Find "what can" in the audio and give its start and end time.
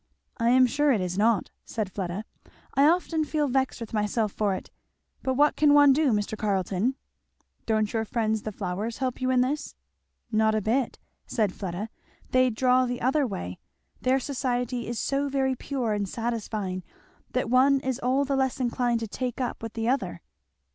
5.35-5.75